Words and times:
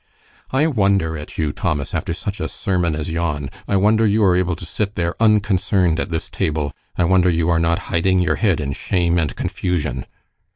"I 0.49 0.65
wonder 0.65 1.15
at 1.15 1.37
you, 1.37 1.51
Thomas, 1.51 1.93
after 1.93 2.11
such 2.11 2.39
a 2.39 2.47
sermon 2.47 2.95
as 2.95 3.11
yon. 3.11 3.51
I 3.67 3.75
wonder 3.75 4.03
you 4.07 4.23
are 4.23 4.35
able 4.35 4.55
to 4.55 4.65
sit 4.65 4.95
there 4.95 5.13
unconcerned 5.21 5.99
at 5.99 6.09
this 6.09 6.27
table. 6.27 6.73
I 6.97 7.03
wonder 7.03 7.29
you 7.29 7.49
are 7.51 7.59
not 7.59 7.77
hiding 7.93 8.19
your 8.19 8.37
head 8.37 8.59
in 8.59 8.73
shame 8.73 9.19
and 9.19 9.35
confusion." 9.35 10.07